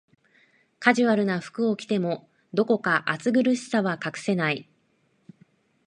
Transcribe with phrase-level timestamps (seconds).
[0.79, 4.67] カジュアルな服を着ても、どこか堅苦しさは隠せない